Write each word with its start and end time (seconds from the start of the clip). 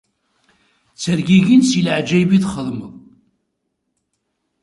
Ttergigin 0.93 1.61
si 1.69 1.79
leɛǧayeb 1.85 2.31
i 2.37 2.39
txedmeḍ. 2.43 2.93